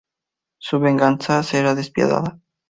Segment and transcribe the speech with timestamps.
[0.57, 2.39] Su venganza será despiadada.